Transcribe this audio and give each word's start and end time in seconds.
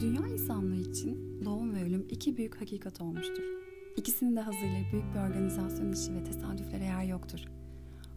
Dünya 0.00 0.28
insanlığı 0.28 0.76
için 0.76 1.44
doğum 1.44 1.74
ve 1.74 1.84
ölüm 1.84 2.06
iki 2.10 2.36
büyük 2.36 2.60
hakikat 2.60 3.00
olmuştur. 3.00 3.42
İkisinin 3.96 4.36
de 4.36 4.40
hazırlığı 4.40 4.92
büyük 4.92 5.14
bir 5.14 5.18
organizasyon 5.18 5.92
işi 5.92 6.14
ve 6.14 6.24
tesadüflere 6.24 6.84
yer 6.84 7.04
yoktur. 7.04 7.40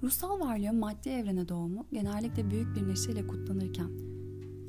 Ruhsal 0.03 0.39
varlığın 0.39 0.75
maddi 0.75 1.09
evrene 1.09 1.49
doğumu 1.49 1.85
genellikle 1.93 2.51
büyük 2.51 2.75
bir 2.75 2.87
neşeyle 2.87 3.27
kutlanırken 3.27 3.89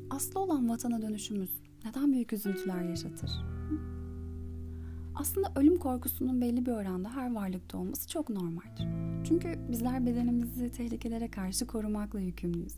aslı 0.09 0.39
olan 0.39 0.69
vatana 0.69 1.01
dönüşümüz 1.01 1.49
neden 1.85 2.13
büyük 2.13 2.33
üzüntüler 2.33 2.83
yaşatır? 2.83 3.31
Aslında 5.15 5.51
ölüm 5.55 5.77
korkusunun 5.77 6.41
belli 6.41 6.65
bir 6.65 6.71
oranda 6.71 7.09
her 7.15 7.33
varlıkta 7.33 7.77
olması 7.77 8.09
çok 8.09 8.29
normaldir. 8.29 8.87
Çünkü 9.27 9.59
bizler 9.71 10.05
bedenimizi 10.05 10.71
tehlikelere 10.71 11.31
karşı 11.31 11.67
korumakla 11.67 12.19
yükümlüyüz. 12.19 12.73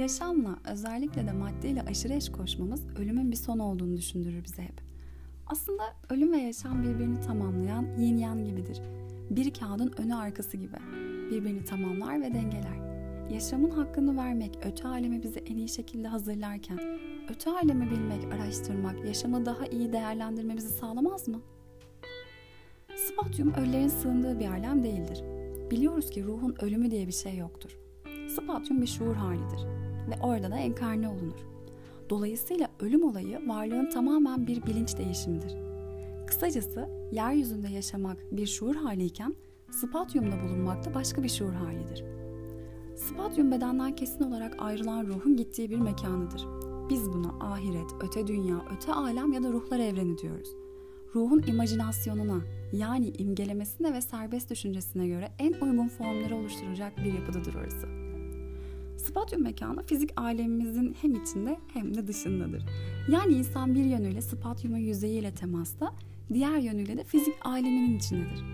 Yaşamla, 0.00 0.58
özellikle 0.72 1.26
de 1.26 1.32
maddeyle 1.32 1.82
aşırı 1.82 2.12
eş 2.12 2.32
koşmamız 2.32 2.86
ölümün 2.98 3.30
bir 3.30 3.36
son 3.36 3.58
olduğunu 3.58 3.96
düşündürür 3.96 4.44
bize 4.44 4.62
hep. 4.62 4.80
Aslında 5.46 5.82
ölüm 6.10 6.32
ve 6.32 6.38
yaşam 6.38 6.82
birbirini 6.82 7.20
tamamlayan 7.20 7.86
yin 7.98 8.16
yang 8.16 8.46
gibidir. 8.46 8.80
Bir 9.30 9.54
kağıdın 9.54 9.92
önü 9.98 10.14
arkası 10.14 10.56
gibi. 10.56 10.76
Birbirini 11.30 11.64
tamamlar 11.64 12.20
ve 12.20 12.34
dengeler. 12.34 12.80
Yaşamın 13.30 13.70
hakkını 13.70 14.16
vermek, 14.16 14.58
öte 14.64 14.88
alemi 14.88 15.22
bizi 15.22 15.38
en 15.38 15.56
iyi 15.56 15.68
şekilde 15.68 16.08
hazırlarken, 16.08 16.78
öte 17.30 17.50
alemi 17.50 17.90
bilmek, 17.90 18.32
araştırmak, 18.32 19.04
yaşamı 19.04 19.46
daha 19.46 19.66
iyi 19.66 19.92
değerlendirmemizi 19.92 20.68
sağlamaz 20.68 21.28
mı? 21.28 21.40
Spatyum 22.96 23.54
ölülerin 23.54 23.88
sığındığı 23.88 24.38
bir 24.38 24.46
alem 24.46 24.82
değildir. 24.82 25.22
Biliyoruz 25.70 26.10
ki 26.10 26.24
ruhun 26.24 26.56
ölümü 26.60 26.90
diye 26.90 27.06
bir 27.06 27.12
şey 27.12 27.36
yoktur. 27.36 27.78
Spatyum 28.28 28.82
bir 28.82 28.86
şuur 28.86 29.14
halidir 29.14 29.79
ve 30.10 30.14
orada 30.22 30.50
da 30.50 30.56
enkarne 30.56 31.08
olunur. 31.08 31.46
Dolayısıyla 32.10 32.68
ölüm 32.80 33.02
olayı 33.02 33.48
varlığın 33.48 33.90
tamamen 33.90 34.46
bir 34.46 34.66
bilinç 34.66 34.98
değişimidir. 34.98 35.56
Kısacası 36.26 36.88
yeryüzünde 37.12 37.68
yaşamak 37.68 38.16
bir 38.32 38.46
şuur 38.46 38.74
haliyken 38.74 39.34
spatyumda 39.70 40.42
bulunmak 40.42 40.84
da 40.84 40.94
başka 40.94 41.22
bir 41.22 41.28
şuur 41.28 41.52
halidir. 41.52 42.04
Spatyum 42.96 43.52
bedenden 43.52 43.96
kesin 43.96 44.24
olarak 44.24 44.56
ayrılan 44.58 45.06
ruhun 45.06 45.36
gittiği 45.36 45.70
bir 45.70 45.78
mekanıdır. 45.78 46.46
Biz 46.90 47.12
buna 47.12 47.28
ahiret, 47.40 47.90
öte 48.00 48.26
dünya, 48.26 48.64
öte 48.76 48.92
alem 48.92 49.32
ya 49.32 49.42
da 49.42 49.52
ruhlar 49.52 49.78
evreni 49.78 50.18
diyoruz. 50.18 50.48
Ruhun 51.14 51.42
imajinasyonuna 51.46 52.40
yani 52.72 53.08
imgelemesine 53.08 53.92
ve 53.92 54.00
serbest 54.00 54.50
düşüncesine 54.50 55.08
göre 55.08 55.28
en 55.38 55.52
uygun 55.52 55.88
formları 55.88 56.36
oluşturacak 56.36 56.98
bir 56.98 57.12
yapıdadır 57.12 57.54
orası. 57.54 58.09
Spatyum 59.06 59.42
mekanı 59.42 59.82
fizik 59.82 60.10
alemimizin 60.16 60.96
hem 61.02 61.14
içinde 61.14 61.58
hem 61.72 61.94
de 61.94 62.06
dışındadır. 62.06 62.64
Yani 63.08 63.34
insan 63.34 63.74
bir 63.74 63.84
yönüyle 63.84 64.22
spatyumun 64.22 64.78
yüzeyiyle 64.78 65.34
temasta, 65.34 65.94
diğer 66.32 66.58
yönüyle 66.58 66.96
de 66.96 67.04
fizik 67.04 67.34
aleminin 67.44 67.98
içindedir. 67.98 68.44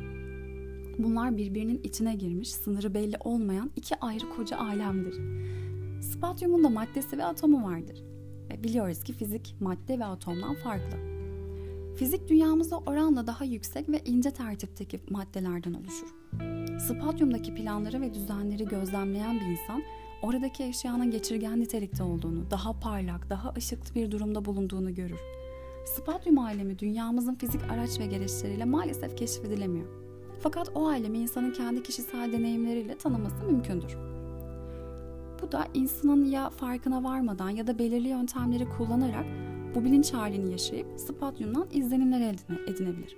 Bunlar 0.98 1.36
birbirinin 1.36 1.80
içine 1.83 2.14
girmiş, 2.14 2.50
sınırı 2.50 2.94
belli 2.94 3.17
olmayan 3.24 3.70
iki 3.77 4.00
ayrı 4.00 4.28
koca 4.36 4.58
alemdir. 4.58 5.14
Spatyumun 6.02 6.64
da 6.64 6.69
maddesi 6.69 7.19
ve 7.19 7.24
atomu 7.24 7.64
vardır. 7.64 8.02
Ve 8.50 8.64
biliyoruz 8.64 9.05
ki 9.05 9.12
fizik 9.12 9.55
madde 9.61 9.98
ve 9.98 10.05
atomdan 10.05 10.55
farklı. 10.55 10.98
Fizik 11.97 12.28
dünyamızda 12.28 12.78
oranla 12.78 13.27
daha 13.27 13.44
yüksek 13.44 13.89
ve 13.89 14.00
ince 14.05 14.30
tertipteki 14.30 15.00
maddelerden 15.11 15.74
oluşur. 15.74 16.14
Spatyumdaki 16.80 17.55
planları 17.55 18.00
ve 18.00 18.14
düzenleri 18.14 18.64
gözlemleyen 18.64 19.41
bir 19.41 19.47
insan 19.47 19.83
oradaki 20.22 20.64
eşyanın 20.64 21.11
geçirgen 21.11 21.61
nitelikte 21.61 22.03
olduğunu, 22.03 22.50
daha 22.50 22.81
parlak, 22.81 23.31
daha 23.31 23.53
ışıklı 23.56 23.95
bir 23.95 24.11
durumda 24.11 24.45
bulunduğunu 24.45 24.95
görür. 24.95 25.20
Spatyum 25.86 26.39
alemi 26.39 26.78
dünyamızın 26.78 27.34
fizik 27.34 27.61
araç 27.70 28.00
ve 28.00 28.06
gereçleriyle 28.06 28.64
maalesef 28.64 29.17
keşfedilemiyor. 29.17 29.86
Fakat 30.41 30.70
o 30.75 30.89
alemi 30.89 31.19
insanın 31.19 31.53
kendi 31.53 31.83
kişisel 31.83 32.33
deneyimleriyle 32.33 32.98
tanıması 32.98 33.45
mümkündür. 33.45 33.96
Bu 35.42 35.52
da 35.52 35.68
insanın 35.74 36.24
ya 36.24 36.51
farkına 36.51 37.05
varmadan 37.05 37.51
ya 37.51 37.67
da 37.67 37.79
belirli 37.79 38.08
yöntemleri 38.08 38.68
kullanarak 38.68 39.27
bu 39.74 39.85
bilinç 39.85 40.12
halini 40.12 40.52
yaşayıp 40.52 40.86
spatyumdan 41.01 41.67
izlenimler 41.73 42.20
elde 42.20 42.70
edinebilir. 42.70 43.17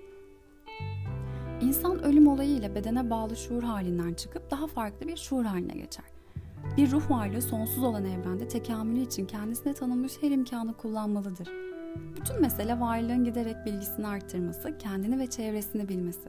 İnsan 1.61 2.05
ölüm 2.05 2.29
olayı 2.29 2.51
ile 2.51 2.75
bedene 2.75 3.11
bağlı 3.11 3.37
şuur 3.37 3.63
halinden 3.63 4.15
çıkıp 4.15 4.51
daha 4.51 4.67
farklı 4.67 5.09
bir 5.09 5.17
şuur 5.17 5.45
haline 5.45 5.73
geçer. 5.73 6.05
Bir 6.77 6.91
ruh 6.91 7.11
varlığı 7.11 7.43
sonsuz 7.43 7.85
olan 7.85 8.05
evrende 8.05 8.49
tekamülü 8.49 9.01
için 9.01 9.27
kendisine 9.27 9.75
tanınmış 9.75 10.13
her 10.21 10.31
imkanı 10.31 10.75
kullanmalıdır. 10.75 11.49
Bütün 12.17 12.41
mesele 12.41 12.81
varlığın 12.81 13.25
giderek 13.25 13.57
bilgisini 13.67 14.07
arttırması, 14.07 14.79
kendini 14.79 15.19
ve 15.19 15.27
çevresini 15.27 15.89
bilmesi. 15.89 16.29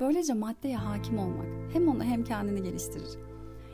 Böylece 0.00 0.34
maddeye 0.34 0.76
hakim 0.76 1.18
olmak 1.18 1.46
hem 1.72 1.88
onu 1.88 2.04
hem 2.04 2.24
kendini 2.24 2.62
geliştirir. 2.62 3.18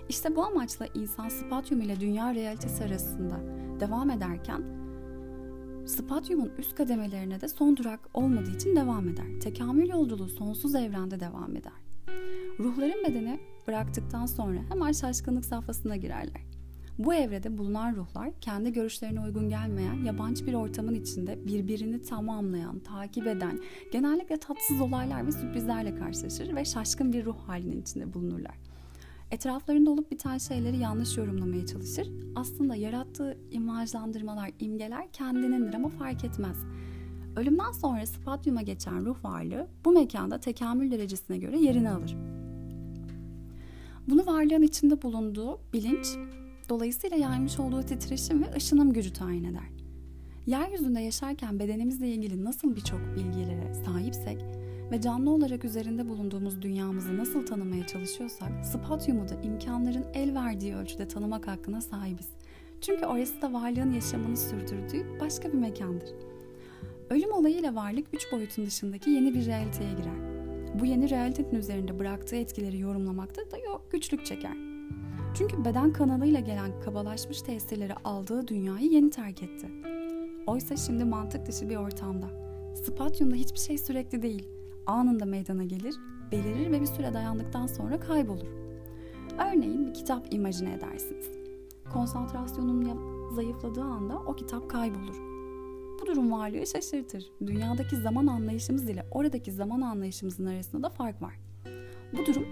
İşte 0.08 0.36
bu 0.36 0.44
amaçla 0.44 0.86
insan 0.94 1.28
spatyum 1.28 1.80
ile 1.80 2.00
dünya 2.00 2.34
realitesi 2.34 2.84
arasında 2.84 3.40
devam 3.80 4.10
ederken 4.10 4.62
spatyumun 5.86 6.52
üst 6.58 6.74
kademelerine 6.74 7.40
de 7.40 7.48
son 7.48 7.76
durak 7.76 8.00
olmadığı 8.14 8.50
için 8.50 8.76
devam 8.76 9.08
eder. 9.08 9.40
Tekamül 9.42 9.88
yolculuğu 9.88 10.28
sonsuz 10.28 10.74
evrende 10.74 11.20
devam 11.20 11.56
eder. 11.56 11.72
Ruhların 12.58 13.04
bedeni 13.08 13.40
bıraktıktan 13.68 14.26
sonra 14.26 14.58
hemen 14.68 14.92
şaşkınlık 14.92 15.44
safhasına 15.44 15.96
girerler. 15.96 16.42
Bu 16.98 17.14
evrede 17.14 17.58
bulunan 17.58 17.96
ruhlar 17.96 18.30
kendi 18.40 18.72
görüşlerine 18.72 19.20
uygun 19.20 19.48
gelmeyen 19.48 20.04
yabancı 20.04 20.46
bir 20.46 20.54
ortamın 20.54 20.94
içinde 20.94 21.46
birbirini 21.46 22.02
tamamlayan, 22.02 22.78
takip 22.78 23.26
eden, 23.26 23.60
genellikle 23.92 24.36
tatsız 24.36 24.80
olaylar 24.80 25.26
ve 25.26 25.32
sürprizlerle 25.32 25.94
karşılaşır 25.94 26.56
ve 26.56 26.64
şaşkın 26.64 27.12
bir 27.12 27.24
ruh 27.24 27.36
halinin 27.46 27.82
içinde 27.82 28.14
bulunurlar. 28.14 28.54
Etraflarında 29.30 29.90
olup 29.90 30.10
biten 30.10 30.38
şeyleri 30.38 30.78
yanlış 30.78 31.16
yorumlamaya 31.16 31.66
çalışır. 31.66 32.08
Aslında 32.34 32.74
yarattığı 32.74 33.38
imajlandırmalar, 33.50 34.50
imgeler 34.58 35.12
kendinindir 35.12 35.74
ama 35.74 35.88
fark 35.88 36.24
etmez. 36.24 36.56
Ölümden 37.36 37.72
sonra 37.72 38.06
spatyuma 38.06 38.62
geçen 38.62 39.04
ruh 39.04 39.24
varlığı 39.24 39.66
bu 39.84 39.92
mekanda 39.92 40.40
tekamül 40.40 40.90
derecesine 40.90 41.38
göre 41.38 41.58
yerini 41.58 41.90
alır. 41.90 42.16
Bunu 44.08 44.26
varlığın 44.26 44.62
içinde 44.62 45.02
bulunduğu 45.02 45.60
bilinç, 45.72 46.06
dolayısıyla 46.68 47.16
yaymış 47.16 47.58
olduğu 47.58 47.82
titreşim 47.82 48.42
ve 48.42 48.54
ışınım 48.56 48.92
gücü 48.92 49.12
tayin 49.12 49.44
eder. 49.44 49.68
Yeryüzünde 50.46 51.00
yaşarken 51.00 51.58
bedenimizle 51.58 52.08
ilgili 52.08 52.44
nasıl 52.44 52.76
birçok 52.76 53.00
bilgilere 53.16 53.74
sahipsek 53.84 54.44
ve 54.90 55.00
canlı 55.00 55.30
olarak 55.30 55.64
üzerinde 55.64 56.08
bulunduğumuz 56.08 56.62
dünyamızı 56.62 57.16
nasıl 57.16 57.46
tanımaya 57.46 57.86
çalışıyorsak, 57.86 58.66
spatyumu 58.66 59.28
da 59.28 59.34
imkanların 59.42 60.04
el 60.14 60.34
verdiği 60.34 60.74
ölçüde 60.74 61.08
tanımak 61.08 61.48
hakkına 61.48 61.80
sahibiz. 61.80 62.28
Çünkü 62.80 63.06
orası 63.06 63.42
da 63.42 63.52
varlığın 63.52 63.90
yaşamını 63.90 64.36
sürdürdüğü 64.36 65.20
başka 65.20 65.52
bir 65.52 65.58
mekandır. 65.58 66.10
Ölüm 67.10 67.32
olayıyla 67.32 67.74
varlık 67.74 68.06
üç 68.12 68.32
boyutun 68.32 68.66
dışındaki 68.66 69.10
yeni 69.10 69.34
bir 69.34 69.46
realiteye 69.46 69.90
girer. 69.92 70.32
Bu 70.80 70.86
yeni 70.86 71.10
realitenin 71.10 71.60
üzerinde 71.60 71.98
bıraktığı 71.98 72.36
etkileri 72.36 72.78
yorumlamakta 72.78 73.50
da 73.50 73.58
güçlük 73.92 74.26
çeker. 74.26 74.56
Çünkü 75.34 75.64
beden 75.64 75.92
kanalıyla 75.92 76.40
gelen 76.40 76.80
kabalaşmış 76.80 77.42
tesirleri 77.42 77.94
aldığı 77.94 78.48
dünyayı 78.48 78.86
yeni 78.86 79.10
terk 79.10 79.42
etti. 79.42 79.70
Oysa 80.46 80.76
şimdi 80.76 81.04
mantık 81.04 81.46
dışı 81.46 81.68
bir 81.68 81.76
ortamda. 81.76 82.26
Spatyumda 82.74 83.34
hiçbir 83.34 83.58
şey 83.58 83.78
sürekli 83.78 84.22
değil. 84.22 84.48
Anında 84.86 85.24
meydana 85.24 85.64
gelir, 85.64 85.94
belirir 86.32 86.72
ve 86.72 86.80
bir 86.80 86.86
süre 86.86 87.14
dayandıktan 87.14 87.66
sonra 87.66 88.00
kaybolur. 88.00 88.48
Örneğin 89.38 89.86
bir 89.86 89.94
kitap 89.94 90.34
imajine 90.34 90.74
edersiniz. 90.74 91.30
Konsantrasyonun 91.92 93.32
zayıfladığı 93.34 93.82
anda 93.82 94.18
o 94.18 94.36
kitap 94.36 94.70
kaybolur 94.70 95.32
bu 96.02 96.06
durum 96.06 96.32
varlığı 96.32 96.66
şaşırtır. 96.66 97.30
Dünyadaki 97.46 97.96
zaman 97.96 98.26
anlayışımız 98.26 98.90
ile 98.90 99.06
oradaki 99.10 99.52
zaman 99.52 99.80
anlayışımızın 99.80 100.46
arasında 100.46 100.82
da 100.82 100.90
fark 100.90 101.22
var. 101.22 101.34
Bu 102.12 102.26
durum 102.26 102.44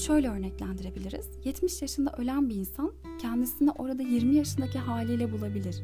şöyle 0.00 0.28
örneklendirebiliriz. 0.28 1.26
70 1.44 1.82
yaşında 1.82 2.12
ölen 2.18 2.48
bir 2.48 2.54
insan 2.54 2.92
kendisini 3.20 3.70
orada 3.70 4.02
20 4.02 4.34
yaşındaki 4.34 4.78
haliyle 4.78 5.32
bulabilir. 5.32 5.82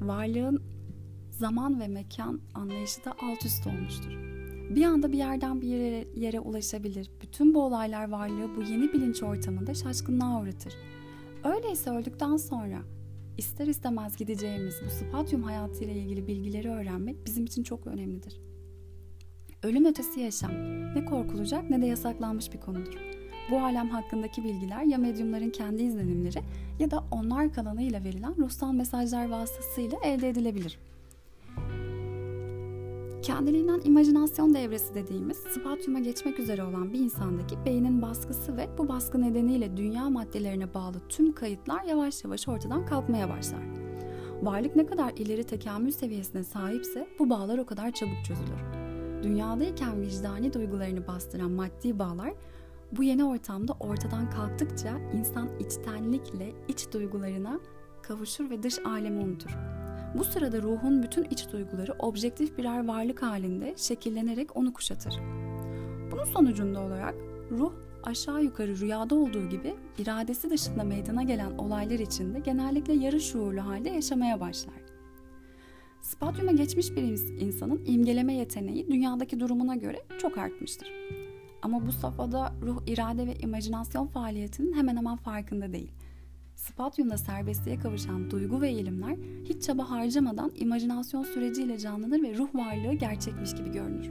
Varlığın 0.00 0.62
zaman 1.30 1.80
ve 1.80 1.88
mekan 1.88 2.40
anlayışı 2.54 3.04
da 3.04 3.10
alt 3.22 3.44
üst 3.44 3.66
olmuştur. 3.66 4.12
Bir 4.70 4.84
anda 4.84 5.12
bir 5.12 5.18
yerden 5.18 5.60
bir 5.60 5.68
yere, 5.68 6.08
yere 6.16 6.40
ulaşabilir. 6.40 7.10
Bütün 7.22 7.54
bu 7.54 7.62
olaylar 7.62 8.08
varlığı 8.08 8.56
bu 8.56 8.62
yeni 8.62 8.92
bilinç 8.92 9.22
ortamında 9.22 9.74
şaşkınlığa 9.74 10.42
uğratır. 10.42 10.74
Öyleyse 11.44 11.90
öldükten 11.90 12.36
sonra 12.36 12.82
ister 13.38 13.66
istemez 13.66 14.16
gideceğimiz 14.16 14.74
bu 14.86 14.90
spatyum 14.90 15.42
hayatıyla 15.42 15.94
ilgili 15.94 16.26
bilgileri 16.26 16.70
öğrenmek 16.70 17.26
bizim 17.26 17.44
için 17.44 17.62
çok 17.62 17.86
önemlidir. 17.86 18.40
Ölüm 19.62 19.84
ötesi 19.84 20.20
yaşam 20.20 20.50
ne 20.94 21.04
korkulacak 21.04 21.70
ne 21.70 21.82
de 21.82 21.86
yasaklanmış 21.86 22.52
bir 22.52 22.60
konudur. 22.60 23.23
Bu 23.50 23.58
alem 23.58 23.88
hakkındaki 23.88 24.44
bilgiler 24.44 24.82
ya 24.82 24.98
medyumların 24.98 25.50
kendi 25.50 25.82
izlenimleri 25.82 26.42
ya 26.78 26.90
da 26.90 27.04
onlar 27.10 27.52
kanalıyla 27.52 28.04
verilen 28.04 28.36
ruhsal 28.36 28.72
mesajlar 28.72 29.28
vasıtasıyla 29.28 29.98
elde 30.04 30.28
edilebilir. 30.28 30.78
Kendiliğinden 33.22 33.80
imajinasyon 33.84 34.54
devresi 34.54 34.94
dediğimiz 34.94 35.36
spatyuma 35.36 35.98
geçmek 35.98 36.38
üzere 36.38 36.64
olan 36.64 36.92
bir 36.92 36.98
insandaki 36.98 37.56
beynin 37.64 38.02
baskısı 38.02 38.56
ve 38.56 38.68
bu 38.78 38.88
baskı 38.88 39.22
nedeniyle 39.22 39.76
dünya 39.76 40.10
maddelerine 40.10 40.74
bağlı 40.74 41.08
tüm 41.08 41.32
kayıtlar 41.32 41.84
yavaş 41.84 42.24
yavaş 42.24 42.48
ortadan 42.48 42.86
kalkmaya 42.86 43.28
başlar. 43.28 43.62
Varlık 44.42 44.76
ne 44.76 44.86
kadar 44.86 45.12
ileri 45.16 45.44
tekamül 45.44 45.90
seviyesine 45.90 46.44
sahipse 46.44 47.08
bu 47.18 47.30
bağlar 47.30 47.58
o 47.58 47.66
kadar 47.66 47.90
çabuk 47.90 48.24
çözülür. 48.24 48.84
Dünyadayken 49.22 50.00
vicdani 50.00 50.52
duygularını 50.52 51.06
bastıran 51.06 51.50
maddi 51.50 51.98
bağlar 51.98 52.32
bu 52.96 53.02
yeni 53.02 53.24
ortamda 53.24 53.72
ortadan 53.80 54.30
kalktıkça 54.30 54.98
insan 55.18 55.48
içtenlikle 55.60 56.52
iç 56.68 56.92
duygularına 56.92 57.60
kavuşur 58.02 58.50
ve 58.50 58.62
dış 58.62 58.78
alemi 58.78 59.20
unutur. 59.20 59.50
Bu 60.18 60.24
sırada 60.24 60.62
ruhun 60.62 61.02
bütün 61.02 61.24
iç 61.24 61.52
duyguları 61.52 61.92
objektif 61.98 62.58
birer 62.58 62.86
varlık 62.88 63.22
halinde 63.22 63.74
şekillenerek 63.76 64.56
onu 64.56 64.72
kuşatır. 64.72 65.20
Bunun 66.12 66.24
sonucunda 66.24 66.80
olarak 66.80 67.14
ruh 67.50 67.72
aşağı 68.02 68.42
yukarı 68.42 68.80
rüyada 68.80 69.14
olduğu 69.14 69.48
gibi 69.48 69.74
iradesi 69.98 70.50
dışında 70.50 70.84
meydana 70.84 71.22
gelen 71.22 71.58
olaylar 71.58 71.98
içinde 71.98 72.38
genellikle 72.38 72.92
yarı 72.92 73.20
şuurlu 73.20 73.66
halde 73.66 73.90
yaşamaya 73.90 74.40
başlar. 74.40 74.74
Spadyuma 76.00 76.52
geçmiş 76.52 76.96
bir 76.96 77.02
insanın 77.40 77.84
imgeleme 77.86 78.34
yeteneği 78.34 78.90
dünyadaki 78.90 79.40
durumuna 79.40 79.74
göre 79.76 80.02
çok 80.18 80.38
artmıştır. 80.38 80.92
Ama 81.64 81.86
bu 81.86 81.92
safhada 81.92 82.52
ruh, 82.62 82.82
irade 82.86 83.26
ve 83.26 83.34
imajinasyon 83.34 84.06
faaliyetinin 84.06 84.72
hemen 84.72 84.96
hemen 84.96 85.16
farkında 85.16 85.72
değil. 85.72 85.92
Spadyumda 86.56 87.18
serbestliğe 87.18 87.78
kavuşan 87.78 88.30
duygu 88.30 88.60
ve 88.60 88.68
eğilimler 88.68 89.16
hiç 89.44 89.62
çaba 89.62 89.90
harcamadan 89.90 90.52
imajinasyon 90.54 91.22
süreciyle 91.22 91.78
canlanır 91.78 92.22
ve 92.22 92.38
ruh 92.38 92.54
varlığı 92.54 92.94
gerçekmiş 92.94 93.54
gibi 93.54 93.72
görünür. 93.72 94.10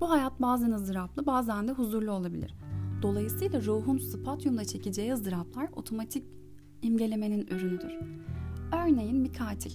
Bu 0.00 0.10
hayat 0.10 0.42
bazen 0.42 0.70
ızdıraplı 0.70 1.26
bazen 1.26 1.68
de 1.68 1.72
huzurlu 1.72 2.12
olabilir. 2.12 2.54
Dolayısıyla 3.02 3.62
ruhun 3.62 3.98
spadyumda 3.98 4.64
çekeceği 4.64 5.12
ızdıraplar 5.12 5.68
otomatik 5.76 6.24
imgelemenin 6.82 7.46
ürünüdür. 7.46 7.92
Örneğin 8.72 9.24
bir 9.24 9.32
katil. 9.32 9.72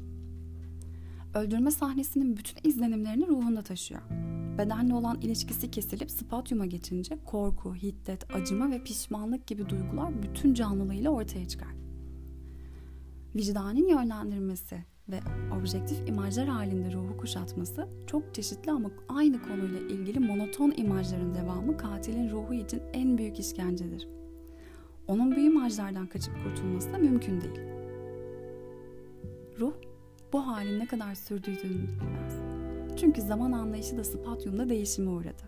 Öldürme 1.34 1.72
sahnesinin 1.72 2.38
bütün 2.38 2.70
izlenimlerini 2.70 3.28
ruhunda 3.28 3.62
taşıyor. 3.62 4.02
Bedenle 4.58 4.94
olan 4.94 5.22
ilişkisi 5.22 5.72
kesilip 5.72 6.12
spatyuma 6.12 6.66
geçince 6.66 7.18
korku, 7.26 7.76
hiddet, 7.76 8.36
acıma 8.36 8.72
ve 8.72 8.84
pişmanlık 8.84 9.48
gibi 9.48 9.70
duygular 9.70 10.24
bütün 10.24 10.54
canlılığıyla 10.54 11.12
ortaya 11.12 11.48
çıkar. 11.48 11.74
Vicdanın 13.36 13.88
yönlendirmesi 13.88 14.86
ve 15.10 15.20
objektif 15.60 16.10
imajlar 16.10 16.48
halinde 16.48 16.94
ruhu 16.94 17.18
kuşatması 17.18 17.88
çok 18.08 18.34
çeşitli 18.34 18.72
ama 18.72 18.92
aynı 19.10 19.42
konuyla 19.42 19.80
ilgili 19.80 20.20
monoton 20.20 20.74
imajların 20.78 21.36
devamı 21.36 21.78
katilin 21.78 22.30
ruhu 22.30 22.54
için 22.54 22.82
en 22.94 23.18
büyük 23.18 23.40
işkencedir. 23.40 24.08
Onun 25.08 25.36
bu 25.36 25.40
imajlardan 25.40 26.08
kaçıp 26.08 26.34
kurtulması 26.44 26.94
da 26.94 26.98
mümkün 26.98 27.42
değil. 27.42 27.60
Ruh 29.60 29.74
bu 30.34 30.48
halin 30.48 30.80
ne 30.80 30.86
kadar 30.86 31.16
sürdüğünü 31.16 31.64
bilmez. 31.64 32.53
Çünkü 32.98 33.22
zaman 33.22 33.52
anlayışı 33.52 33.98
da 33.98 34.04
spatyumda 34.04 34.70
değişime 34.70 35.10
uğradı. 35.10 35.44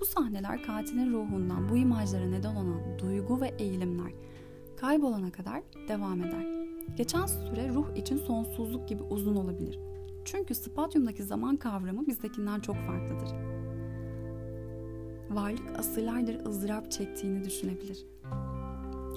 Bu 0.00 0.04
sahneler 0.04 0.62
katilin 0.62 1.12
ruhundan 1.12 1.68
bu 1.68 1.76
imajlara 1.76 2.26
neden 2.26 2.56
olan 2.56 2.98
duygu 2.98 3.40
ve 3.40 3.54
eğilimler 3.58 4.12
kaybolana 4.76 5.32
kadar 5.32 5.62
devam 5.88 6.22
eder. 6.22 6.46
Geçen 6.96 7.26
süre 7.26 7.68
ruh 7.74 7.96
için 7.96 8.16
sonsuzluk 8.16 8.88
gibi 8.88 9.02
uzun 9.02 9.36
olabilir. 9.36 9.78
Çünkü 10.24 10.54
spatyumdaki 10.54 11.22
zaman 11.22 11.56
kavramı 11.56 12.06
bizdekinden 12.06 12.60
çok 12.60 12.76
farklıdır. 12.76 13.30
Varlık 15.30 15.78
asırlardır 15.78 16.46
ızdırap 16.46 16.90
çektiğini 16.90 17.44
düşünebilir. 17.44 18.06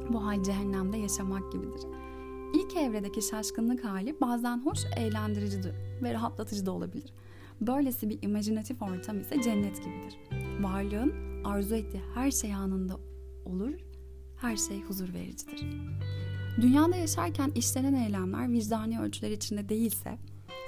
Bu 0.09 0.25
hal 0.25 0.43
cehennemde 0.43 0.97
yaşamak 0.97 1.51
gibidir. 1.51 1.81
İlk 2.53 2.75
evredeki 2.75 3.21
şaşkınlık 3.21 3.85
hali 3.85 4.21
bazen 4.21 4.65
hoş, 4.65 4.79
eğlendirici 4.97 5.59
ve 6.03 6.13
rahatlatıcı 6.13 6.65
da 6.65 6.71
olabilir. 6.71 7.13
Böylesi 7.61 8.09
bir 8.09 8.19
imajinatif 8.21 8.81
ortam 8.81 9.19
ise 9.19 9.41
cennet 9.41 9.77
gibidir. 9.77 10.17
Varlığın 10.61 11.13
arzu 11.43 11.75
ettiği 11.75 12.01
her 12.13 12.31
şey 12.31 12.53
anında 12.53 12.97
olur, 13.45 13.73
her 14.37 14.57
şey 14.57 14.81
huzur 14.81 15.13
vericidir. 15.13 15.65
Dünyada 16.61 16.95
yaşarken 16.95 17.51
işlenen 17.55 17.93
eylemler 17.93 18.51
vicdani 18.51 18.99
ölçüler 18.99 19.31
içinde 19.31 19.69
değilse, 19.69 20.17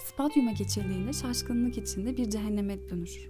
spadyuma 0.05 0.51
geçildiğinde 0.51 1.13
şaşkınlık 1.13 1.77
içinde 1.77 2.17
bir 2.17 2.29
cehenneme 2.29 2.89
dönüşür. 2.89 3.29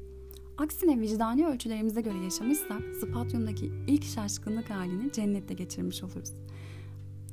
Aksine 0.58 1.00
vicdani 1.00 1.48
ölçülerimize 1.48 2.02
göre 2.02 2.18
yaşamışsak, 2.24 2.82
spadyumdaki 3.02 3.72
ilk 3.88 4.04
şaşkınlık 4.04 4.70
halini 4.70 5.12
cennette 5.12 5.54
geçirmiş 5.54 6.04
oluruz. 6.04 6.34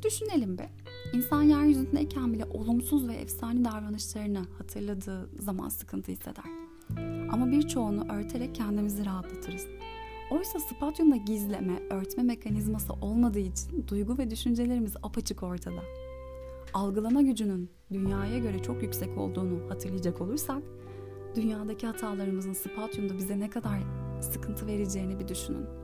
Düşünelim 0.04 0.58
be. 0.58 0.70
İnsan 1.12 1.43
yeryüzündeyken 1.43 2.32
bile 2.32 2.44
olumsuz 2.44 3.08
ve 3.08 3.14
efsane 3.14 3.64
davranışlarını 3.64 4.46
hatırladığı 4.58 5.28
zaman 5.38 5.69
sıkıntı 5.69 6.12
hisseder. 6.12 6.44
Ama 7.31 7.50
birçoğunu 7.50 8.12
örterek 8.12 8.54
kendimizi 8.54 9.06
rahatlatırız. 9.06 9.66
Oysa 10.31 10.58
spatyumda 10.60 11.16
gizleme, 11.16 11.82
örtme 11.90 12.22
mekanizması 12.22 12.93
olmadığı 12.93 13.38
için 13.38 13.87
duygu 13.88 14.19
ve 14.19 14.31
düşüncelerimiz 14.31 14.96
apaçık 15.02 15.43
ortada. 15.43 15.82
Algılama 16.75 17.22
gücünün 17.22 17.70
dünyaya 17.93 18.38
göre 18.38 18.62
çok 18.62 18.82
yüksek 18.82 19.19
olduğunu 19.19 19.70
hatırlayacak 19.70 20.20
olursak, 20.20 20.62
dünyadaki 21.37 21.87
hatalarımızın 21.87 22.52
spatyumda 22.52 23.16
bize 23.19 23.40
ne 23.40 23.50
kadar 23.50 23.81
sıkıntı 24.20 24.66
vereceğini 24.66 25.20
bir 25.20 25.28
düşünün. 25.28 25.81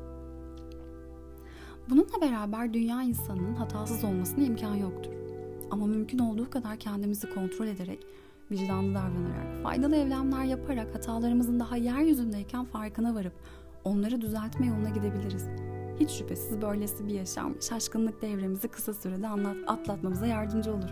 Bununla 1.91 2.21
beraber 2.21 2.75
dünya 2.75 3.03
insanının 3.03 3.55
hatasız 3.55 4.05
olmasına 4.05 4.45
imkan 4.45 4.75
yoktur. 4.75 5.13
Ama 5.71 5.87
mümkün 5.87 6.19
olduğu 6.19 6.51
kadar 6.51 6.77
kendimizi 6.77 7.35
kontrol 7.35 7.67
ederek, 7.67 8.07
vicdanlı 8.51 8.95
davranarak, 8.95 9.63
faydalı 9.63 9.97
evlemler 9.97 10.45
yaparak 10.45 10.95
hatalarımızın 10.95 11.61
daha 11.61 11.77
yeryüzündeyken 11.77 12.65
farkına 12.65 13.15
varıp 13.15 13.33
onları 13.85 14.21
düzeltme 14.21 14.67
yoluna 14.67 14.89
gidebiliriz. 14.89 15.45
Hiç 16.01 16.11
şüphesiz 16.11 16.63
böylesi 16.63 17.07
bir 17.07 17.15
yaşam 17.15 17.63
şaşkınlık 17.63 18.23
devremizi 18.23 18.69
kısa 18.69 18.95
sürede 18.95 19.29
anlat, 19.29 19.57
atlatmamıza 19.67 20.27
yardımcı 20.27 20.73
olur. 20.73 20.91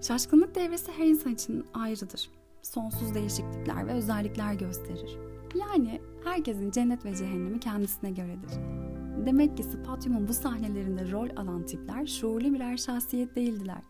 Şaşkınlık 0.00 0.54
devresi 0.54 0.92
her 0.92 1.06
insan 1.06 1.32
için 1.32 1.64
ayrıdır. 1.74 2.30
Sonsuz 2.62 3.14
değişiklikler 3.14 3.86
ve 3.86 3.92
özellikler 3.92 4.54
gösterir. 4.54 5.18
Yani 5.54 6.00
herkesin 6.24 6.70
cennet 6.70 7.04
ve 7.04 7.14
cehennemi 7.14 7.60
kendisine 7.60 8.10
göredir. 8.10 8.50
Demek 9.26 9.56
ki 9.56 9.62
Spatyum'un 9.62 10.28
bu 10.28 10.34
sahnelerinde 10.34 11.10
rol 11.10 11.28
alan 11.36 11.66
tipler 11.66 12.06
şuurlu 12.06 12.54
birer 12.54 12.76
şahsiyet 12.76 13.36
değildiler. 13.36 13.82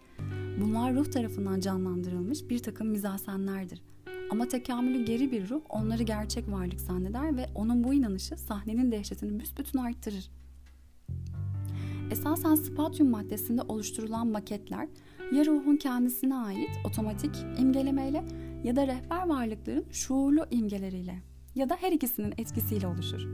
Bunlar 0.61 0.95
ruh 0.95 1.11
tarafından 1.11 1.61
canlandırılmış 1.61 2.51
bir 2.51 2.59
takım 2.59 2.89
mizasenlerdir. 2.89 3.83
Ama 4.31 4.49
tekamülü 4.49 5.05
geri 5.05 5.33
bir 5.33 5.49
ruh 5.49 5.61
onları 5.69 6.03
gerçek 6.03 6.51
varlık 6.51 6.81
zanneder 6.81 7.37
ve 7.37 7.47
onun 7.55 7.85
bu 7.85 7.95
inanışı 7.95 8.37
sahnenin 8.37 8.93
dehşetini 8.93 9.41
büsbütün 9.41 9.79
arttırır. 9.79 10.31
Esasen 12.11 12.55
spatyum 12.55 13.11
maddesinde 13.11 13.63
oluşturulan 13.63 14.27
maketler 14.27 14.89
ya 15.33 15.47
ruhun 15.47 15.77
kendisine 15.77 16.37
ait 16.37 16.71
otomatik 16.85 17.37
imgelemeyle 17.59 18.25
ya 18.65 18.77
da 18.77 18.87
rehber 18.87 19.29
varlıkların 19.29 19.85
şuurlu 19.91 20.47
imgeleriyle 20.51 21.23
ya 21.55 21.69
da 21.69 21.77
her 21.81 21.93
ikisinin 21.93 22.35
etkisiyle 22.39 22.87
oluşur. 22.87 23.27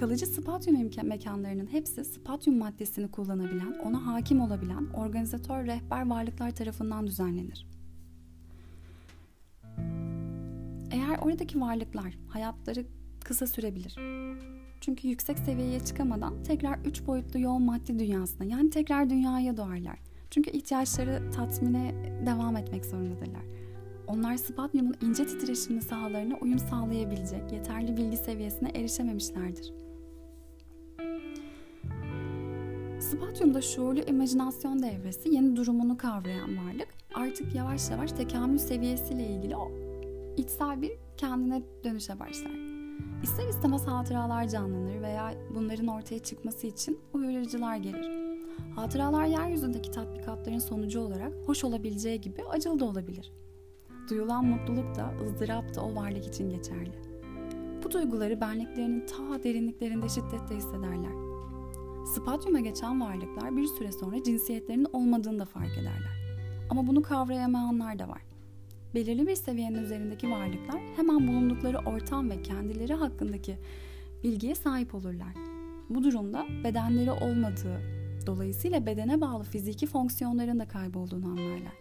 Kalıcı 0.00 0.26
spatyum 0.26 0.90
mekanlarının 1.02 1.66
hepsi 1.66 2.04
spatyum 2.04 2.58
maddesini 2.58 3.10
kullanabilen, 3.10 3.72
ona 3.84 4.06
hakim 4.06 4.40
olabilen 4.40 4.86
organizatör 4.86 5.66
rehber 5.66 6.08
varlıklar 6.10 6.50
tarafından 6.50 7.06
düzenlenir. 7.06 7.66
Eğer 10.90 11.18
oradaki 11.22 11.60
varlıklar 11.60 12.18
hayatları 12.28 12.84
kısa 13.24 13.46
sürebilir. 13.46 13.96
Çünkü 14.80 15.08
yüksek 15.08 15.38
seviyeye 15.38 15.80
çıkamadan 15.80 16.42
tekrar 16.42 16.78
üç 16.78 17.06
boyutlu 17.06 17.40
yoğun 17.40 17.62
maddi 17.62 17.98
dünyasına 17.98 18.44
yani 18.44 18.70
tekrar 18.70 19.10
dünyaya 19.10 19.56
doğarlar. 19.56 19.98
Çünkü 20.30 20.50
ihtiyaçları 20.50 21.30
tatmine 21.30 21.94
devam 22.26 22.56
etmek 22.56 22.84
zorundadırlar. 22.84 23.44
Onlar 24.06 24.36
spadyumun 24.36 24.94
ince 25.02 25.26
titreşimli 25.26 25.82
sahalarına 25.82 26.34
uyum 26.40 26.58
sağlayabilecek 26.58 27.52
yeterli 27.52 27.96
bilgi 27.96 28.16
seviyesine 28.16 28.68
erişememişlerdir. 28.68 29.89
Spatyum'da 33.10 33.60
şuurlu 33.60 34.00
imajinasyon 34.00 34.82
devresi 34.82 35.34
yeni 35.34 35.56
durumunu 35.56 35.96
kavrayan 35.96 36.50
varlık 36.56 36.88
artık 37.14 37.54
yavaş 37.54 37.90
yavaş 37.90 38.12
tekamül 38.12 38.58
seviyesiyle 38.58 39.26
ilgili 39.26 39.56
o 39.56 39.70
içsel 40.36 40.82
bir 40.82 40.92
kendine 41.16 41.62
dönüşe 41.84 42.20
başlar. 42.20 42.52
İster 43.22 43.48
istemez 43.48 43.86
hatıralar 43.86 44.48
canlanır 44.48 45.02
veya 45.02 45.34
bunların 45.54 45.86
ortaya 45.86 46.18
çıkması 46.18 46.66
için 46.66 46.98
uyarıcılar 47.12 47.76
gelir. 47.76 48.08
Hatıralar 48.76 49.26
yeryüzündeki 49.26 49.90
tatbikatların 49.90 50.58
sonucu 50.58 51.00
olarak 51.00 51.32
hoş 51.46 51.64
olabileceği 51.64 52.20
gibi 52.20 52.44
acılı 52.44 52.80
da 52.80 52.84
olabilir. 52.84 53.32
Duyulan 54.10 54.44
mutluluk 54.44 54.94
da 54.94 55.12
ızdırap 55.24 55.74
da 55.74 55.84
o 55.84 55.94
varlık 55.94 56.26
için 56.26 56.50
geçerli. 56.50 56.92
Bu 57.84 57.90
duyguları 57.90 58.40
benliklerinin 58.40 59.06
ta 59.06 59.42
derinliklerinde 59.42 60.08
şiddetle 60.08 60.56
hissederler. 60.56 61.29
Spatyuma 62.06 62.60
geçen 62.60 63.00
varlıklar 63.00 63.56
bir 63.56 63.66
süre 63.66 63.92
sonra 63.92 64.22
cinsiyetlerinin 64.22 64.86
olmadığını 64.92 65.38
da 65.38 65.44
fark 65.44 65.72
ederler. 65.72 66.20
Ama 66.70 66.86
bunu 66.86 67.02
kavrayamayanlar 67.02 67.98
da 67.98 68.08
var. 68.08 68.22
Belirli 68.94 69.26
bir 69.26 69.34
seviyenin 69.34 69.82
üzerindeki 69.82 70.30
varlıklar 70.30 70.80
hemen 70.96 71.28
bulundukları 71.28 71.78
ortam 71.78 72.30
ve 72.30 72.42
kendileri 72.42 72.94
hakkındaki 72.94 73.58
bilgiye 74.24 74.54
sahip 74.54 74.94
olurlar. 74.94 75.34
Bu 75.90 76.04
durumda 76.04 76.46
bedenleri 76.64 77.10
olmadığı, 77.10 77.80
dolayısıyla 78.26 78.86
bedene 78.86 79.20
bağlı 79.20 79.44
fiziki 79.44 79.86
fonksiyonların 79.86 80.58
da 80.58 80.68
kaybolduğunu 80.68 81.26
anlarlar. 81.26 81.74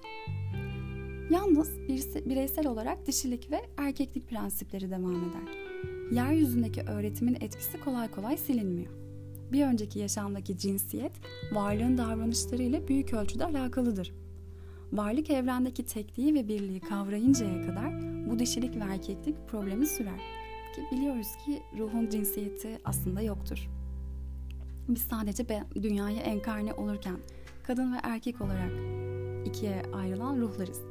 Yalnız 1.31 1.77
bireysel 2.25 2.67
olarak 2.67 3.07
dişilik 3.07 3.51
ve 3.51 3.61
erkeklik 3.77 4.29
prensipleri 4.29 4.91
devam 4.91 5.15
eder. 5.15 5.55
Yeryüzündeki 6.11 6.81
öğretimin 6.81 7.37
etkisi 7.41 7.79
kolay 7.79 8.11
kolay 8.11 8.37
silinmiyor. 8.37 9.08
Bir 9.51 9.65
önceki 9.65 9.99
yaşamdaki 9.99 10.57
cinsiyet, 10.57 11.11
varlığın 11.51 11.97
davranışlarıyla 11.97 12.87
büyük 12.87 13.13
ölçüde 13.13 13.45
alakalıdır. 13.45 14.13
Varlık 14.93 15.29
evrendeki 15.29 15.85
tekliği 15.85 16.33
ve 16.33 16.47
birliği 16.47 16.79
kavrayıncaya 16.79 17.61
kadar 17.61 17.93
bu 18.29 18.39
dişilik 18.39 18.75
ve 18.75 18.83
erkeklik 18.83 19.47
problemi 19.47 19.87
sürer. 19.87 20.19
Ki 20.75 20.81
biliyoruz 20.91 21.27
ki 21.45 21.61
ruhun 21.77 22.09
cinsiyeti 22.09 22.79
aslında 22.85 23.21
yoktur. 23.21 23.69
Biz 24.87 25.01
sadece 25.01 25.45
dünyaya 25.75 26.21
enkarne 26.21 26.73
olurken 26.73 27.17
kadın 27.63 27.93
ve 27.93 27.97
erkek 28.03 28.41
olarak 28.41 28.71
ikiye 29.45 29.83
ayrılan 29.93 30.37
ruhlarız. 30.37 30.81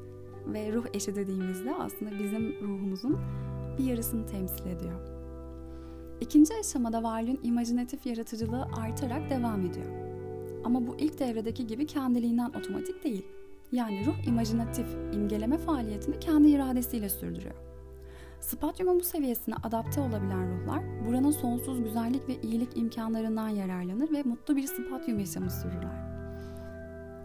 Ve 0.46 0.72
ruh 0.72 0.86
eşi 0.94 1.14
dediğimizde 1.16 1.74
aslında 1.74 2.18
bizim 2.18 2.60
ruhumuzun 2.62 3.18
bir 3.78 3.84
yarısını 3.84 4.26
temsil 4.26 4.66
ediyor. 4.66 5.17
İkinci 6.20 6.54
aşamada 6.54 7.02
varlığın 7.02 7.40
imajinatif 7.42 8.06
yaratıcılığı 8.06 8.62
artarak 8.62 9.30
devam 9.30 9.66
ediyor. 9.66 9.86
Ama 10.64 10.86
bu 10.86 10.96
ilk 10.98 11.18
devredeki 11.18 11.66
gibi 11.66 11.86
kendiliğinden 11.86 12.48
otomatik 12.48 13.04
değil. 13.04 13.26
Yani 13.72 14.06
ruh 14.06 14.26
imajinatif, 14.26 14.86
imgeleme 15.14 15.58
faaliyetini 15.58 16.18
kendi 16.20 16.48
iradesiyle 16.48 17.08
sürdürüyor. 17.08 17.54
Spatyumun 18.40 19.00
bu 19.00 19.04
seviyesine 19.04 19.54
adapte 19.62 20.00
olabilen 20.00 20.50
ruhlar 20.50 21.06
buranın 21.06 21.30
sonsuz 21.30 21.82
güzellik 21.82 22.28
ve 22.28 22.40
iyilik 22.42 22.76
imkanlarından 22.76 23.48
yararlanır 23.48 24.12
ve 24.12 24.22
mutlu 24.22 24.56
bir 24.56 24.66
spatyum 24.66 25.18
yaşamı 25.18 25.50
sürürler. 25.50 26.08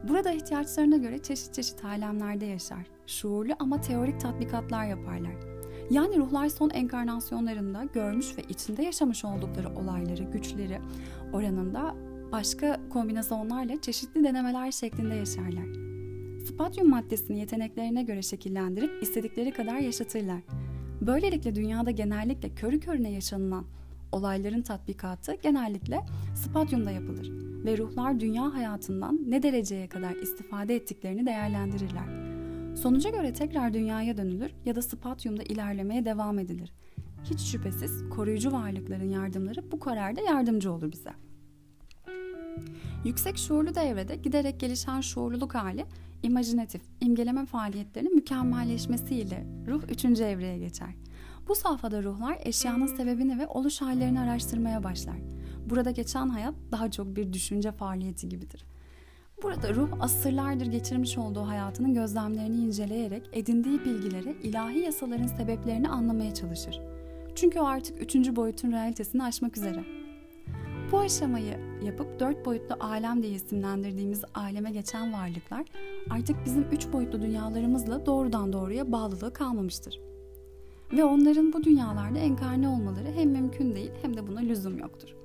Burada 0.10 0.32
ihtiyaçlarına 0.32 0.98
göre 0.98 1.22
çeşit 1.22 1.54
çeşit 1.54 1.86
alemlerde 1.86 2.46
yaşar. 2.46 2.88
Şuurlu 3.08 3.54
ama 3.60 3.82
teorik 3.82 4.20
tatbikatlar 4.20 4.86
yaparlar. 4.86 5.53
Yani 5.92 6.18
ruhlar 6.18 6.50
son 6.50 6.70
enkarnasyonlarında 6.70 7.84
görmüş 7.94 8.38
ve 8.38 8.42
içinde 8.50 8.84
yaşamış 8.84 9.26
oldukları 9.26 9.70
olayları, 9.70 10.24
güçleri 10.24 10.80
oranında 11.34 11.96
başka 12.32 12.80
kombinasyonlarla 12.90 13.82
çeşitli 13.82 14.24
denemeler 14.24 14.72
şeklinde 14.72 15.16
yaşarlar. 15.16 15.66
Spatyum 16.48 16.90
maddesini 16.90 17.40
yeteneklerine 17.40 18.04
göre 18.04 18.22
şekillendirip 18.22 19.04
istedikleri 19.04 19.52
kadar 19.52 19.78
yaşatırlar. 19.78 20.42
Böylelikle 21.02 21.56
dünyada 21.56 21.92
genellikle 21.92 22.56
körü 22.56 22.80
körüne 22.80 23.12
yaşanılan 23.12 23.66
olayların 24.12 24.62
tatbikatı 24.62 25.36
genellikle 25.44 26.02
spatyumda 26.36 26.92
yapılır 26.92 27.32
ve 27.66 27.78
ruhlar 27.78 28.20
dünya 28.20 28.54
hayatından 28.54 29.20
ne 29.28 29.44
dereceye 29.44 29.88
kadar 29.88 30.16
istifade 30.16 30.76
ettiklerini 30.76 31.26
değerlendirirler. 31.26 32.33
Sonuca 32.76 33.10
göre 33.10 33.34
tekrar 33.34 33.74
dünyaya 33.74 34.18
dönülür 34.18 34.52
ya 34.66 34.76
da 34.76 34.82
spatyumda 34.82 35.44
ilerlemeye 35.44 36.06
devam 36.06 36.40
edilir. 36.40 36.74
Hiç 37.24 37.40
şüphesiz 37.40 38.10
koruyucu 38.10 38.52
varlıkların 38.52 39.10
yardımları 39.10 39.72
bu 39.72 39.80
kararda 39.80 40.22
yardımcı 40.22 40.74
olur 40.74 40.92
bize. 40.92 41.14
Yüksek 43.06 43.38
şuurlu 43.38 43.76
devrede 43.76 44.16
giderek 44.16 44.60
gelişen 44.60 45.02
şuurluluk 45.02 45.56
hali 45.56 45.86
imajinatif, 46.24 46.82
imgeleme 47.02 47.46
faaliyetlerinin 47.46 48.16
mükemmelleşmesiyle 48.16 49.46
ruh 49.68 49.84
üçüncü 49.90 50.24
evreye 50.24 50.58
geçer. 50.58 50.96
Bu 51.48 51.56
safhada 51.56 52.04
ruhlar 52.04 52.38
eşyanın 52.44 52.88
sebebini 52.88 53.40
ve 53.40 53.48
oluş 53.48 53.82
hallerini 53.82 54.20
araştırmaya 54.20 54.84
başlar. 54.84 55.18
Burada 55.70 55.92
geçen 55.92 56.30
hayat 56.30 56.54
daha 56.72 56.92
çok 56.92 57.16
bir 57.16 57.34
düşünce 57.34 57.72
faaliyeti 57.72 58.30
gibidir. 58.30 58.66
Burada 59.42 59.74
ruh 59.74 59.90
asırlardır 60.00 60.66
geçirmiş 60.66 61.18
olduğu 61.18 61.48
hayatının 61.48 61.94
gözlemlerini 61.94 62.56
inceleyerek 62.56 63.30
edindiği 63.34 63.86
bilgileri, 63.86 64.36
ilahi 64.44 64.80
yasaların 64.80 65.28
sebeplerini 65.28 65.90
anlamaya 65.90 66.34
çalışır. 66.34 66.82
Çünkü 67.36 67.60
o 67.60 67.66
artık 67.66 68.02
üçüncü 68.02 68.36
boyutun 68.36 68.72
realitesini 68.72 69.24
aşmak 69.24 69.58
üzere. 69.58 69.84
Bu 70.92 71.00
aşamayı 71.00 71.60
yapıp 71.84 72.20
dört 72.20 72.46
boyutlu 72.46 72.76
alem 72.80 73.24
diye 73.24 73.34
isimlendirdiğimiz 73.34 74.24
aleme 74.36 74.72
geçen 74.72 75.14
varlıklar 75.14 75.66
artık 76.10 76.36
bizim 76.46 76.66
üç 76.72 76.94
boyutlu 76.94 77.22
dünyalarımızla 77.22 78.06
doğrudan 78.06 78.54
doğruya 78.54 78.92
bağlılığı 78.92 79.34
kalmamıştır. 79.34 80.00
Ve 80.94 81.04
onların 81.04 81.54
bu 81.54 81.64
dünyalarda 81.64 82.20
enkarne 82.20 82.68
olmaları 82.68 83.12
hem 83.16 83.30
mümkün 83.30 83.76
değil 83.76 83.92
hem 84.02 84.18
de 84.18 84.28
buna 84.28 84.40
lüzum 84.40 84.80
yoktur. 84.80 85.23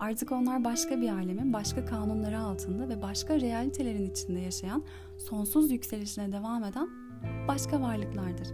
Artık 0.00 0.32
onlar 0.32 0.64
başka 0.64 1.00
bir 1.00 1.08
alemin 1.08 1.52
başka 1.52 1.84
kanunları 1.84 2.40
altında 2.40 2.88
ve 2.88 3.02
başka 3.02 3.40
realitelerin 3.40 4.10
içinde 4.10 4.40
yaşayan, 4.40 4.82
sonsuz 5.18 5.70
yükselişine 5.70 6.32
devam 6.32 6.64
eden 6.64 6.88
başka 7.48 7.80
varlıklardır. 7.80 8.48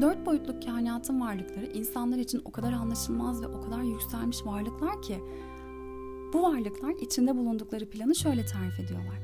Dört 0.00 0.26
boyutlu 0.26 0.60
kainatın 0.60 1.20
varlıkları 1.20 1.66
insanlar 1.66 2.18
için 2.18 2.42
o 2.44 2.52
kadar 2.52 2.72
anlaşılmaz 2.72 3.42
ve 3.42 3.46
o 3.46 3.60
kadar 3.60 3.82
yükselmiş 3.82 4.46
varlıklar 4.46 5.02
ki 5.02 5.18
bu 6.32 6.42
varlıklar 6.42 6.94
içinde 7.00 7.36
bulundukları 7.36 7.90
planı 7.90 8.14
şöyle 8.14 8.46
tarif 8.46 8.80
ediyorlar. 8.80 9.18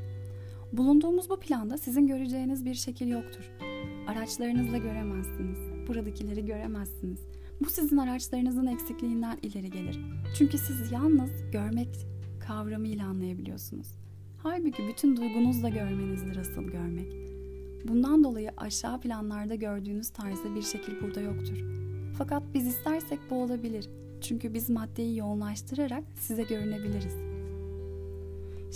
Bulunduğumuz 0.73 1.31
bu 1.31 1.41
planda 1.41 1.79
sizin 1.79 2.07
göreceğiniz 2.07 2.65
bir 2.65 2.75
şekil 2.75 3.09
yoktur. 3.09 3.51
Araçlarınızla 4.09 4.79
göremezsiniz. 4.79 5.59
Buradakileri 5.89 6.45
göremezsiniz. 6.45 7.36
Bu 7.61 7.71
sizin 7.71 7.97
araçlarınızın 7.97 8.67
eksikliğinden 8.67 9.39
ileri 9.43 9.71
gelir. 9.71 10.01
Çünkü 10.39 10.59
siz 10.59 10.93
yalnız 10.93 11.31
görmek 11.53 11.89
kavramıyla 12.47 13.07
anlayabiliyorsunuz. 13.07 13.87
Halbuki 14.43 14.89
bütün 14.89 15.17
duygunuzla 15.17 15.69
görmenizdir 15.69 16.37
asıl 16.37 16.63
görmek. 16.63 17.13
Bundan 17.89 18.25
dolayı 18.25 18.51
aşağı 18.57 19.01
planlarda 19.01 19.55
gördüğünüz 19.55 20.11
tarzda 20.11 20.55
bir 20.55 20.63
şekil 20.63 21.01
burada 21.03 21.21
yoktur. 21.21 21.59
Fakat 22.19 22.43
biz 22.55 22.67
istersek 22.67 23.19
bu 23.31 23.43
olabilir. 23.43 23.89
Çünkü 24.21 24.55
biz 24.55 24.71
maddeyi 24.71 25.17
yoğunlaştırarak 25.17 26.05
size 26.19 26.43
görünebiliriz. 26.43 27.15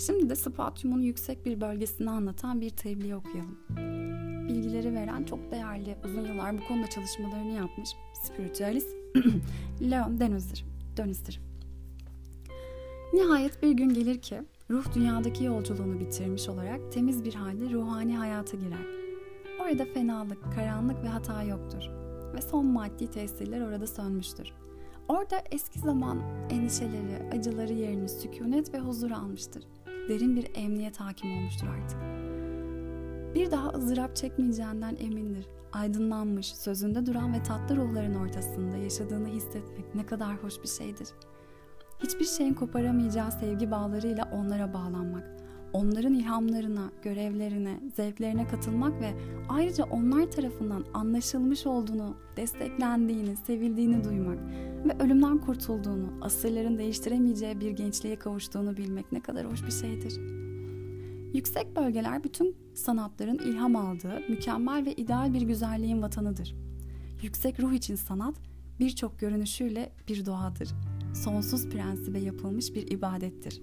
Şimdi 0.05 0.29
de 0.29 0.35
spatyumun 0.35 1.01
yüksek 1.01 1.45
bir 1.45 1.61
bölgesini 1.61 2.09
anlatan 2.09 2.61
bir 2.61 2.69
tebliğ 2.69 3.15
okuyalım. 3.15 3.57
Bilgileri 4.47 4.93
veren 4.93 5.23
çok 5.23 5.51
değerli, 5.51 5.95
uzun 6.05 6.25
yıllar 6.25 6.57
bu 6.57 6.67
konuda 6.67 6.89
çalışmalarını 6.89 7.51
yapmış 7.51 7.89
spiritüalist 8.13 8.87
Leon 9.81 10.19
Deniz'dir. 10.19 10.65
Deniz'dir. 10.97 11.41
Nihayet 13.13 13.63
bir 13.63 13.71
gün 13.71 13.93
gelir 13.93 14.21
ki 14.21 14.41
ruh 14.69 14.95
dünyadaki 14.95 15.43
yolculuğunu 15.43 15.99
bitirmiş 15.99 16.49
olarak 16.49 16.91
temiz 16.91 17.25
bir 17.25 17.33
halde 17.33 17.69
ruhani 17.69 18.17
hayata 18.17 18.57
girer. 18.57 18.85
Orada 19.61 19.85
fenalık, 19.93 20.53
karanlık 20.55 21.03
ve 21.03 21.07
hata 21.07 21.43
yoktur 21.43 22.01
ve 22.33 22.41
son 22.41 22.65
maddi 22.65 23.11
tesirler 23.11 23.61
orada 23.61 23.87
sönmüştür. 23.87 24.53
Orada 25.07 25.43
eski 25.51 25.79
zaman 25.79 26.21
endişeleri, 26.49 27.29
acıları 27.33 27.73
yerini 27.73 28.09
sükunet 28.09 28.73
ve 28.73 28.79
huzur 28.79 29.11
almıştır. 29.11 29.63
Derin 30.09 30.35
bir 30.35 30.47
emniyet 30.55 30.99
hakim 30.99 31.37
olmuştur 31.37 31.67
artık. 31.67 31.97
Bir 33.35 33.51
daha 33.51 33.69
ızdırap 33.69 34.15
çekmeyeceğinden 34.15 34.95
emindir 34.99 35.47
aydınlanmış, 35.73 36.47
sözünde 36.47 37.05
duran 37.05 37.33
ve 37.33 37.43
tatlı 37.43 37.75
ruhların 37.75 38.15
ortasında 38.15 38.77
yaşadığını 38.77 39.27
hissetmek 39.27 39.95
ne 39.95 40.05
kadar 40.05 40.43
hoş 40.43 40.63
bir 40.63 40.67
şeydir. 40.67 41.07
Hiçbir 42.03 42.25
şeyin 42.25 42.53
koparamayacağı 42.53 43.31
sevgi 43.31 43.71
bağlarıyla 43.71 44.31
onlara 44.33 44.73
bağlanmak, 44.73 45.23
onların 45.73 46.13
ilhamlarına, 46.13 46.91
görevlerine, 47.01 47.79
zevklerine 47.95 48.47
katılmak 48.47 49.01
ve 49.01 49.13
ayrıca 49.49 49.83
onlar 49.83 50.31
tarafından 50.31 50.85
anlaşılmış 50.93 51.65
olduğunu, 51.67 52.15
desteklendiğini, 52.37 53.37
sevildiğini 53.37 54.03
duymak 54.03 54.39
ve 54.85 55.03
ölümden 55.03 55.37
kurtulduğunu, 55.37 56.13
asırların 56.21 56.77
değiştiremeyeceği 56.77 57.59
bir 57.59 57.71
gençliğe 57.71 58.15
kavuştuğunu 58.15 58.77
bilmek 58.77 59.11
ne 59.11 59.21
kadar 59.21 59.51
hoş 59.51 59.65
bir 59.65 59.71
şeydir.'' 59.71 60.41
Yüksek 61.33 61.75
bölgeler 61.75 62.23
bütün 62.23 62.55
sanatların 62.81 63.37
ilham 63.37 63.75
aldığı 63.75 64.21
mükemmel 64.29 64.85
ve 64.85 64.93
ideal 64.93 65.33
bir 65.33 65.41
güzelliğin 65.41 66.01
vatanıdır. 66.01 66.55
Yüksek 67.23 67.59
ruh 67.59 67.73
için 67.73 67.95
sanat 67.95 68.35
birçok 68.79 69.19
görünüşüyle 69.19 69.91
bir 70.07 70.25
doğadır. 70.25 70.69
Sonsuz 71.13 71.69
prensibe 71.69 72.19
yapılmış 72.19 72.75
bir 72.75 72.91
ibadettir. 72.91 73.61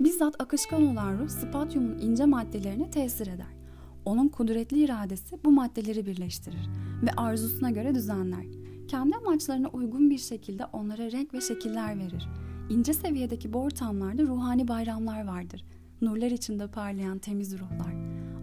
Bizzat 0.00 0.42
akışkan 0.42 0.86
olan 0.86 1.18
ruh 1.18 1.28
spatyumun 1.28 1.98
ince 1.98 2.24
maddelerine 2.24 2.90
tesir 2.90 3.26
eder. 3.26 3.56
Onun 4.04 4.28
kudretli 4.28 4.84
iradesi 4.84 5.44
bu 5.44 5.52
maddeleri 5.52 6.06
birleştirir 6.06 6.68
ve 7.02 7.10
arzusuna 7.16 7.70
göre 7.70 7.94
düzenler. 7.94 8.44
Kendi 8.88 9.16
amaçlarına 9.16 9.68
uygun 9.68 10.10
bir 10.10 10.18
şekilde 10.18 10.64
onlara 10.64 11.12
renk 11.12 11.34
ve 11.34 11.40
şekiller 11.40 11.98
verir. 11.98 12.28
İnce 12.70 12.92
seviyedeki 12.92 13.52
bu 13.52 13.58
ortamlarda 13.58 14.22
ruhani 14.22 14.68
bayramlar 14.68 15.26
vardır. 15.26 15.64
Nurlar 16.02 16.30
içinde 16.30 16.66
parlayan 16.66 17.18
temiz 17.18 17.58
ruhlar. 17.58 17.94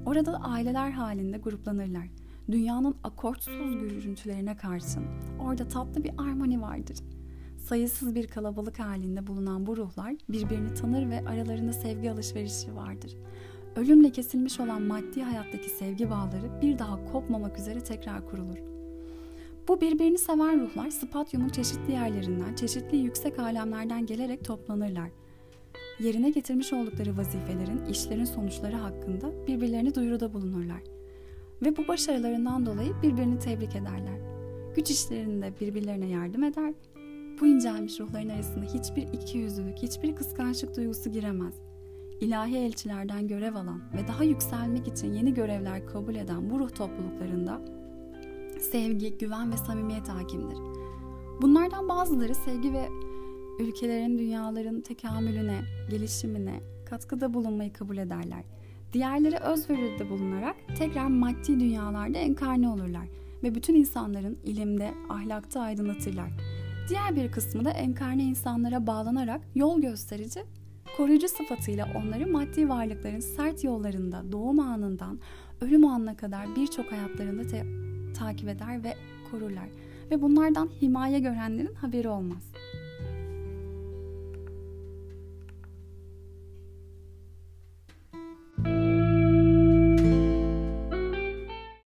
Orada 0.06 0.34
da 0.34 0.38
aileler 0.38 0.92
halinde 0.92 1.38
gruplanırlar. 1.38 2.08
Dünyanın 2.52 2.96
akortsuz 3.04 3.80
gürültülerine 3.80 4.56
karşın 4.56 5.06
orada 5.40 5.68
tatlı 5.68 6.04
bir 6.04 6.12
armoni 6.18 6.62
vardır. 6.62 6.98
Sayısız 7.58 8.16
bir 8.16 8.28
kalabalık 8.28 8.80
halinde 8.80 9.28
bulunan 9.28 9.68
bu 9.68 9.78
ruhlar 9.78 10.16
birbirini 10.30 10.74
tanır 10.74 11.10
ve 11.10 11.26
aralarında 11.28 11.74
sevgi 11.74 12.12
alışverişi 12.12 12.76
vardır. 12.76 13.16
Ölümle 13.76 14.12
kesilmiş 14.12 14.60
olan 14.60 14.82
maddi 14.82 15.22
hayattaki 15.22 15.70
sevgi 15.70 16.10
bağları 16.10 16.62
bir 16.62 16.80
daha 16.80 17.06
kopmamak 17.06 17.60
üzere 17.60 17.84
tekrar 17.84 18.28
kurulur. 18.30 18.58
Bu 19.68 19.82
birbirini 19.82 20.18
seven 20.18 20.60
ruhlar 20.60 20.90
spatyumun 20.90 21.50
çeşitli 21.50 21.92
yerlerinden, 21.92 22.56
çeşitli 22.56 22.98
yüksek 22.98 23.40
alemlerden 23.40 24.06
gelerek 24.06 24.46
toplanırlar. 24.46 25.10
Yerine 26.00 26.30
getirmiş 26.30 26.74
oldukları 26.74 27.18
vazifelerin, 27.18 27.86
işlerin 27.86 28.26
sonuçları 28.26 28.76
hakkında 28.76 29.48
birbirlerini 29.48 29.96
duyuruda 29.96 30.34
bulunurlar. 30.34 30.82
Ve 31.62 31.78
bu 31.78 31.88
başarılarından 31.88 32.66
dolayı 32.66 32.94
birbirini 33.04 33.40
tebrik 33.40 33.76
ederler. 33.76 34.20
Güç 34.76 34.92
işlerinde 34.92 35.54
birbirlerine 35.62 36.08
yardım 36.08 36.44
eder. 36.44 36.74
Bu 37.42 37.48
incelmiş 37.48 38.00
ruhların 38.00 38.30
arasında 38.30 38.66
hiçbir 38.66 39.14
ikiyüzlülük, 39.14 39.78
hiçbir 39.78 40.16
kıskançlık 40.16 40.76
duygusu 40.78 41.12
giremez. 41.12 41.54
İlahi 42.22 42.58
elçilerden 42.58 43.28
görev 43.28 43.56
alan 43.56 43.82
ve 43.94 44.08
daha 44.08 44.24
yükselmek 44.24 44.88
için 44.88 45.14
yeni 45.14 45.34
görevler 45.34 45.88
kabul 45.88 46.16
eden 46.16 46.50
bu 46.50 46.60
ruh 46.60 46.70
topluluklarında 46.70 47.62
sevgi, 48.60 49.18
güven 49.18 49.52
ve 49.52 49.58
samimiyet 49.58 50.10
hakimdir. 50.10 50.58
Bunlardan 51.42 51.90
bazıları 51.90 52.36
sevgi 52.36 52.74
ve 52.74 52.90
ülkelerin, 53.60 54.18
dünyaların 54.18 54.82
tekamülüne, 54.82 55.62
gelişimine 55.90 56.60
katkıda 56.86 57.34
bulunmayı 57.34 57.74
kabul 57.74 57.98
ederler. 57.98 58.44
Diğerleri 58.94 59.38
özveride 59.38 60.10
bulunarak 60.10 60.56
tekrar 60.78 61.08
maddi 61.08 61.60
dünyalarda 61.60 62.18
enkarne 62.18 62.70
olurlar 62.70 63.08
ve 63.44 63.56
bütün 63.56 63.76
insanların 63.76 64.38
ilimde, 64.44 64.94
ahlakta 65.10 65.62
aydınlatırlar. 65.62 66.30
Diğer 66.90 67.16
bir 67.16 67.32
kısmı 67.32 67.66
da 67.66 67.72
enkarne 67.72 68.24
insanlara 68.24 68.88
bağlanarak 68.88 69.42
yol 69.56 69.82
gösterici, 69.82 70.44
koruyucu 70.98 71.28
sıfatıyla 71.28 71.88
onları 71.96 72.28
maddi 72.28 72.70
varlıkların 72.70 73.20
sert 73.20 73.64
yollarında 73.64 74.32
doğum 74.32 74.60
anından 74.60 75.20
ölüm 75.62 75.86
anına 75.86 76.16
kadar 76.16 76.56
birçok 76.56 76.92
hayatlarında 76.92 77.48
te- 77.48 77.66
takip 78.14 78.50
eder 78.50 78.84
ve 78.84 78.94
korurlar. 79.32 79.70
Ve 80.12 80.22
bunlardan 80.22 80.70
himaye 80.82 81.20
görenlerin 81.20 81.74
haberi 81.74 82.10
olmaz.'' 82.10 82.69